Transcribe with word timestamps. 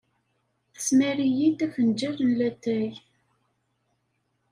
Tesmar-iyi-d 0.73 1.59
afenǧal 1.65 2.15
n 2.27 2.29
latay. 2.39 2.91